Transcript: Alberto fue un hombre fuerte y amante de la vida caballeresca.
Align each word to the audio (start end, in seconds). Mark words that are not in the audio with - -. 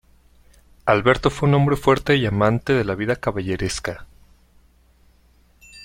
Alberto 0.85 1.29
fue 1.29 1.47
un 1.47 1.53
hombre 1.53 1.75
fuerte 1.75 2.15
y 2.15 2.25
amante 2.25 2.73
de 2.73 2.83
la 2.85 2.95
vida 2.95 3.17
caballeresca. 3.17 4.07